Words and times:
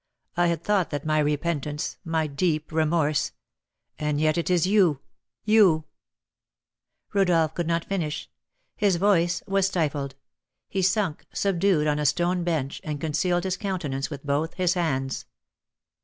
I 0.35 0.47
had 0.47 0.63
thought 0.63 0.89
that 0.89 1.05
my 1.05 1.19
repentance 1.19 1.97
my 2.03 2.25
deep 2.25 2.71
remorse 2.71 3.33
and 3.99 4.19
yet 4.19 4.35
it 4.35 4.49
is 4.49 4.65
you 4.65 4.99
you" 5.45 5.83
Rodolph 7.13 7.53
could 7.53 7.67
not 7.67 7.85
finish; 7.85 8.27
his 8.75 8.95
voice 8.95 9.43
was 9.45 9.67
stifled; 9.67 10.15
he 10.67 10.81
sunk, 10.81 11.27
subdued, 11.35 11.85
on 11.85 11.99
a 11.99 12.07
stone 12.07 12.43
bench, 12.43 12.81
and 12.83 12.99
concealed 12.99 13.43
his 13.43 13.57
countenance 13.57 14.09
with 14.09 14.25
both 14.25 14.55
his 14.55 14.73
hands. 14.73 15.27